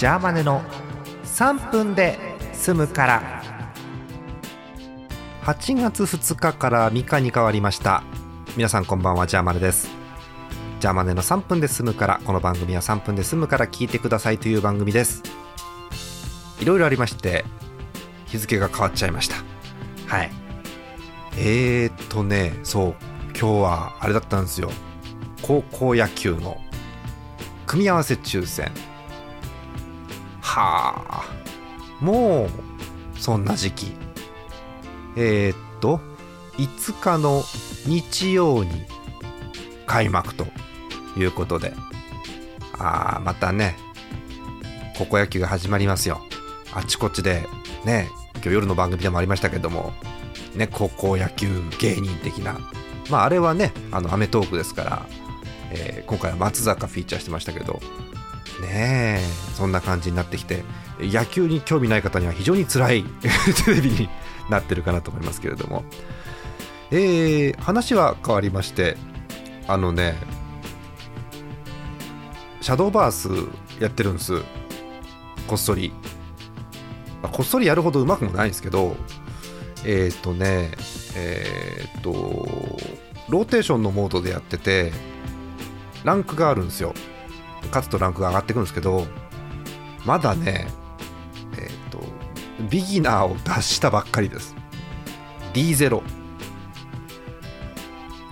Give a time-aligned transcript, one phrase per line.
[0.00, 0.62] ジャーマネの
[1.24, 2.18] 3分で
[2.54, 3.42] 済むから。
[5.42, 8.02] 8月2日から3日に変わりました。
[8.56, 9.90] 皆さんこんばんはジャーマネです。
[10.80, 12.20] ジャーマネの3分で済むから。
[12.24, 15.22] この番組は3分で済むから聞いてくださいという番組です。
[16.60, 17.44] いろいろありまして
[18.24, 19.36] 日付が変わっちゃいました。
[20.06, 20.30] はい。
[21.36, 22.94] えーっとねそう。
[23.38, 24.70] 今日はあれだったんですよ。
[25.42, 26.56] 高校野球の
[27.66, 28.72] 組み合わせ抽選。
[30.50, 31.24] はあ。
[32.00, 32.50] もう
[33.20, 33.92] そんな時期。
[35.16, 36.00] えー、っと
[36.56, 37.42] 5日の
[37.86, 38.70] 日曜に
[39.86, 40.46] 開幕と
[41.16, 41.72] いうことで。
[42.72, 43.76] ああまたね
[44.96, 46.20] 高校野球が始まりますよ。
[46.72, 47.46] あちこちで
[47.84, 49.92] ね今日夜の番組でもありましたけども。
[50.56, 51.48] ね高校野球
[51.78, 52.58] 芸人的な。
[53.08, 55.06] まああれはねあのアメトーークですから、
[55.70, 57.80] えー今回は松坂フィーチャーしてましたけど。
[58.60, 60.64] ねえそんな感じになってきて
[60.98, 63.04] 野球に興味ない方には非常に辛い
[63.64, 64.08] テレビに
[64.48, 65.84] なってるかなと思いますけれども。
[66.92, 68.96] えー話は変わりまして
[69.68, 70.16] あのね
[72.60, 73.28] シャドーバース
[73.80, 74.42] やってるんです。
[75.46, 75.92] こっそり、
[77.22, 78.96] まあこっそりやるほどうまくもないんですけど
[79.84, 80.72] えっ、とね
[81.16, 82.12] えっ、と
[83.28, 84.92] ローテーションのモードでやってて
[86.04, 86.92] ランクがあるんですよ。
[87.68, 89.06] 勝つとランクが上がってくるんですけど
[90.04, 90.68] まだね
[91.58, 92.00] えっ、と
[92.70, 94.54] ビギナーを脱したばっかりです。
[95.52, 96.02] D0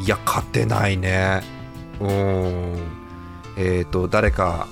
[0.00, 1.42] いや勝てないね。
[2.00, 2.76] うーん。
[3.56, 4.66] えっ、と誰か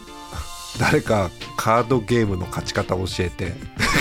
[0.79, 3.55] 誰かカードゲームの勝ち方教えて。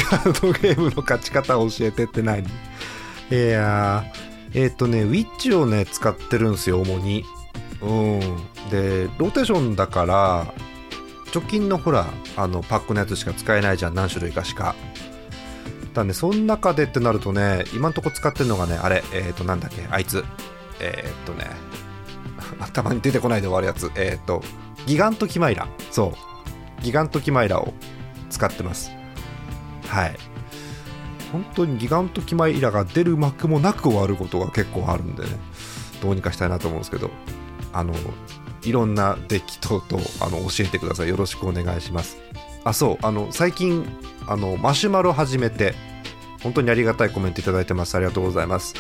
[0.10, 2.44] カードゲームの勝ち方教えてって何？
[2.44, 7.24] いやーえっ、とねウィッチをね使ってるんですよ主に。
[7.82, 8.20] うん。
[8.70, 10.54] でローテーションだから
[11.34, 14.76] 直近のほらあのパックのやつしか使えないじゃん何種類かしか。
[15.94, 20.24] だねその中でってなるとね今んとこ使ってるのがねあれえっ、となんだっけあいつ。
[20.80, 21.46] えーっとね
[22.60, 23.92] 頭に出てこないで終わるやつ。
[23.96, 24.44] えーっと
[24.86, 25.68] ギガントキマイラ。
[25.92, 26.14] そ
[26.80, 26.84] う。
[26.84, 27.74] ギガントキマイラを
[28.30, 28.92] 使ってます。
[29.88, 30.16] はい。
[31.32, 35.30] 本当にギガントキマイラが出る幕もなく終わることが結構あるんでね
[36.02, 37.12] どうにかしたいなと思うんですけど。
[37.74, 37.94] あの
[38.64, 41.10] いろんなデッキ等々あの教えてください。
[41.10, 42.18] よろしくお願いします。
[42.64, 42.98] あそう。
[43.06, 43.86] あの最近
[44.28, 45.74] あのマシュマロ始めて
[46.44, 47.96] 本当にありがたいコメントいただいてます。
[47.96, 48.76] ありがとうございます。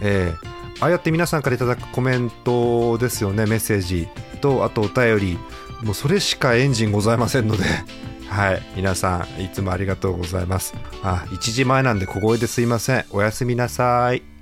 [0.00, 3.46] えーああやって皆さんからいただくコメントですよね。
[3.46, 4.08] メッセージ。
[4.40, 5.38] とあとお便り。
[5.82, 7.64] もうそれしかエンジンございませんので。
[8.28, 8.62] はい。
[8.76, 10.74] 皆さんいつもありがとうございます。
[11.02, 13.04] あ1時前なんで小声ですいません。
[13.10, 14.35] おやすみなさい。